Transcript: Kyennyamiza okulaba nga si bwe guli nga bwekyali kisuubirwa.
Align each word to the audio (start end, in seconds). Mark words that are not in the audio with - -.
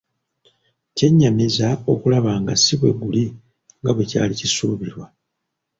Kyennyamiza 0.95 1.67
okulaba 1.91 2.31
nga 2.41 2.53
si 2.63 2.73
bwe 2.79 2.91
guli 3.01 3.25
nga 3.79 3.91
bwekyali 3.95 4.33
kisuubirwa. 4.39 5.05